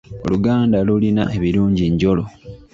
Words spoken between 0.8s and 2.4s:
lulina ebirungi njolo.